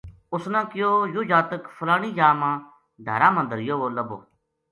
[0.33, 2.51] اُس نا کہیو یوہ جاتک فلانی جا ما
[3.05, 4.17] ڈھارا ما دھریو وو لَبھو